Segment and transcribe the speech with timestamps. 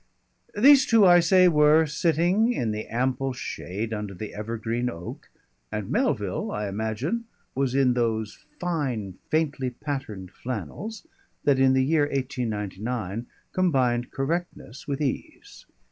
[0.55, 5.29] These two, I say, were sitting in the ample shade under the evergreen oak,
[5.71, 11.05] and Melville, I imagine, was in those fine faintly patterned flannels
[11.43, 15.67] that in the year 1899 combined correctness with ease.